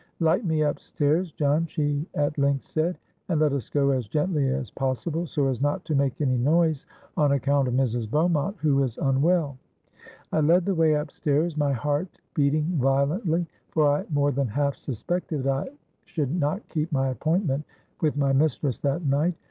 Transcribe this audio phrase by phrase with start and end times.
[0.19, 2.97] —'Light me up stairs, John,' she at length said;
[3.29, 6.87] 'and let us go as gently as possible, so as not to make any noise,
[7.17, 8.09] on account of Mrs.
[8.09, 14.05] Beaumont, who is unwell.'—I led the way up stairs, my heart beating violently; for I
[14.09, 15.69] more than half suspected that I
[16.05, 17.63] should not keep my appointment
[18.01, 19.35] with my mistress that night.